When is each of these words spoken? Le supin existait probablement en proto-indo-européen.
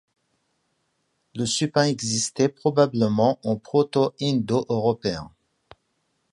Le 1.35 1.45
supin 1.45 1.83
existait 1.83 2.49
probablement 2.49 3.37
en 3.43 3.55
proto-indo-européen. 3.55 5.31